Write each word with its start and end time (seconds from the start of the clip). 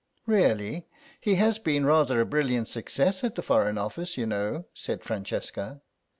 "Really? 0.25 0.87
He 1.19 1.35
has 1.35 1.59
been 1.59 1.85
rather 1.85 2.19
a 2.19 2.25
brilliant 2.25 2.67
success 2.67 3.23
at 3.23 3.35
the 3.35 3.43
Foreign 3.43 3.77
Office, 3.77 4.17
you 4.17 4.25
know," 4.25 4.65
said 4.73 5.03
Francesca. 5.03 5.79